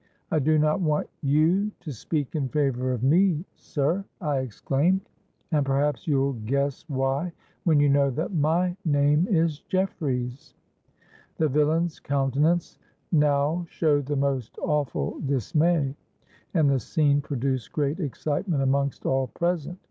'—'I 0.31 0.39
do 0.39 0.57
not 0.57 0.81
want 0.81 1.07
you 1.21 1.69
to 1.79 1.91
speak 1.91 2.33
in 2.35 2.49
favour 2.49 2.91
of 2.91 3.03
me, 3.03 3.45
sir,' 3.55 4.03
I 4.19 4.39
exclaimed; 4.39 5.07
'and 5.51 5.63
perhaps 5.63 6.07
you'll 6.07 6.33
guess 6.43 6.83
why, 6.87 7.31
when 7.65 7.79
you 7.79 7.87
know 7.87 8.09
that 8.09 8.33
my 8.33 8.75
name 8.83 9.27
is 9.29 9.59
Jeffreys.'—The 9.69 11.47
villain's 11.47 11.99
countenance 11.99 12.79
now 13.11 13.63
showed 13.69 14.07
the 14.07 14.15
most 14.15 14.57
awful 14.57 15.19
dismay; 15.27 15.95
and 16.55 16.67
the 16.67 16.79
scene 16.79 17.21
produced 17.21 17.71
great 17.71 17.99
excitement 17.99 18.63
amongst 18.63 19.05
all 19.05 19.27
present. 19.27 19.77